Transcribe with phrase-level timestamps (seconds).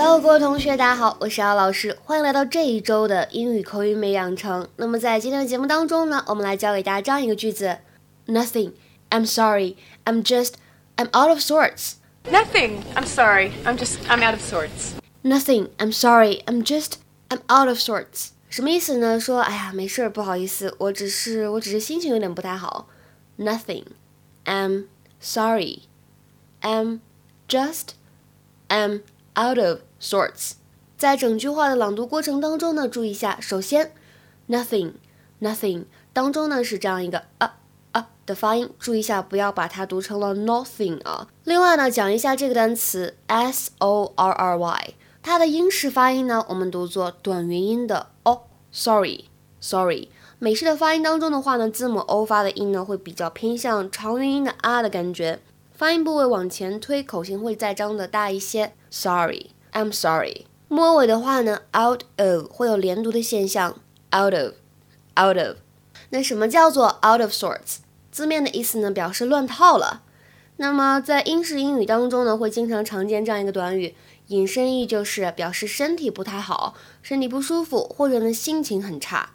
[0.00, 4.68] Hello，各位同学，大家好，我是姚老师，欢迎来到这一周的英语口语美养成。
[4.76, 7.78] 那么在今天的节目当中呢，我们来教给大家这样一个句子：
[8.26, 8.72] Nothing.
[9.10, 9.76] I'm sorry.
[10.04, 10.54] I'm just.
[10.96, 11.94] I'm out of sorts.
[12.24, 12.82] Nothing.
[12.94, 13.52] I'm sorry.
[13.64, 13.98] I'm just.
[14.08, 14.94] I'm out of sorts.
[15.22, 15.68] Nothing.
[15.78, 16.42] I'm sorry.
[16.46, 16.94] I'm just.
[17.28, 18.28] I'm out of sorts.
[18.48, 19.18] 什么意思呢？
[19.18, 22.88] 说，哎呀，没事儿，不好意思，我只是，我只是心情有点不太好。
[23.38, 23.84] Nothing.
[24.44, 24.86] I'm
[25.20, 25.82] sorry.
[26.62, 27.00] I'm
[27.48, 27.90] just.
[28.68, 29.02] I'm
[29.35, 30.53] out of sorts。
[30.97, 33.91] 在整句话的朗读过程当中呢，注意一下，首先
[34.47, 34.93] ，nothing
[35.41, 37.57] nothing 当中呢是这样一个啊
[37.91, 41.27] 啊的发音，注意一下，不要把它读成了 nothing 啊。
[41.43, 49.25] 另外呢，讲一下这个单词 s o r r y，它的英式发音呢，我们读作短元音的 o，sorry
[49.59, 50.09] sorry。
[50.37, 55.39] 美式的发音当中的话呢，字母 o 发的音呢会比较偏向长元音的啊的感觉。
[55.81, 58.73] 发音部位往前推，口型会再张的大一些。
[58.91, 60.45] Sorry，I'm sorry。
[60.67, 63.79] 末尾的话呢，out of 会有连读的现象。
[64.15, 65.57] Out of，out of。
[66.11, 67.77] 那什么叫做 out of sorts？
[68.11, 70.03] 字面的意思呢，表示乱套了。
[70.57, 73.95] 那么在英式英语当中呢，会经常常见这样一个短语，
[74.27, 79.31] 引申义就是表示身体不太好，身体不舒服，或者呢心情很差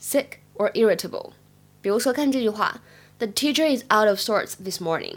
[0.00, 1.32] ，sick or irritable。
[1.82, 2.80] 比如说看这句话
[3.18, 5.16] ，The teacher is out of sorts this morning。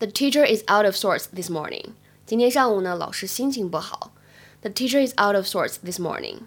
[0.00, 1.92] The teacher is out of sorts this morning.
[2.26, 4.12] 今天上午呢，老师心情不好。
[4.60, 6.40] The teacher is out of sorts this morning.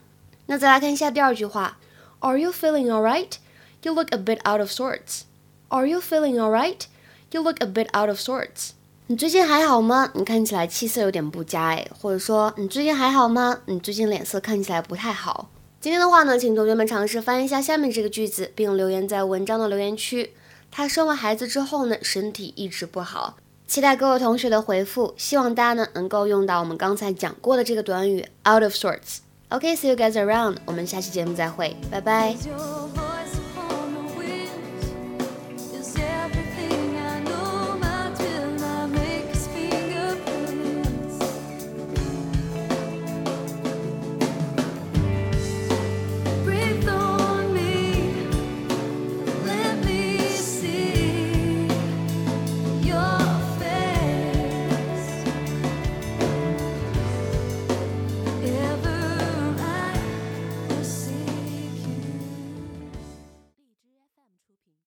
[0.45, 1.77] 那再来看一下第二句话，
[2.19, 3.33] Are you feeling alright?
[3.81, 5.21] You look a bit out of sorts.
[5.69, 6.83] Are you feeling alright?
[7.31, 8.71] You look a bit out of sorts.
[9.07, 10.11] 你最近还好吗？
[10.13, 13.61] 你看起来气色有点不佳哎，或者说你最近还好吗？
[13.65, 15.49] 你最近脸色看起来不太好。
[15.79, 20.33] 今天的话呢，请同学们尝试翻译一下下面这个句子，并留言在文章的留言区。
[20.69, 23.37] 他生完孩子之后呢，身体一直不好。
[23.66, 29.18] 期待各位同学的回复，希望大家呢能够用到我们刚才讲过的这个短语 out of sorts。
[29.48, 32.36] OK，see you guys around，我们下期节目再会，拜拜。